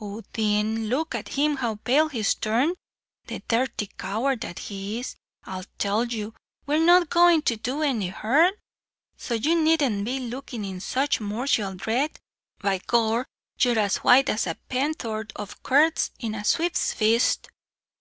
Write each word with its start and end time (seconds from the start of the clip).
Oh, 0.00 0.20
thin, 0.34 0.88
look 0.88 1.14
at 1.14 1.28
him 1.28 1.58
how 1.58 1.76
pale 1.76 2.08
he's 2.08 2.34
turned, 2.34 2.74
the 3.28 3.38
dirty 3.46 3.86
coward 3.86 4.40
that 4.40 4.58
he 4.58 4.98
is. 4.98 5.14
I 5.44 5.62
tell 5.78 6.04
you, 6.06 6.34
we're 6.66 6.84
not 6.84 7.08
goin' 7.08 7.42
to 7.42 7.54
do 7.56 7.76
you 7.76 7.82
any 7.82 8.08
hurt, 8.08 8.58
so 9.16 9.34
you 9.34 9.54
needn't 9.54 10.04
be 10.04 10.18
lookin' 10.18 10.64
in 10.64 10.80
sitch 10.80 11.20
mortial 11.20 11.76
dhread. 11.76 12.16
By 12.58 12.78
gor, 12.78 13.28
you're 13.60 13.78
as 13.78 13.98
white 13.98 14.28
as 14.28 14.48
pen'orth 14.68 15.30
o' 15.36 15.46
curds 15.62 16.10
in 16.18 16.34
a 16.34 16.42
sweep's 16.44 16.92
fist." 16.92 17.48